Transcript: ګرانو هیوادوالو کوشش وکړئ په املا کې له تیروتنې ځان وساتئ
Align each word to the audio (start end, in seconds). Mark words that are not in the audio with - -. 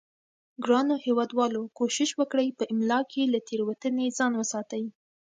ګرانو 0.63 0.95
هیوادوالو 1.05 1.61
کوشش 1.79 2.09
وکړئ 2.19 2.47
په 2.59 2.63
املا 2.73 2.99
کې 3.11 3.31
له 3.33 3.39
تیروتنې 3.47 4.05
ځان 4.17 4.33
وساتئ 4.37 4.83